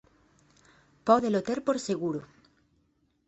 Pódelo 1.07 1.41
ter 1.47 1.59
por 1.67 1.77
seguro. 1.89 2.21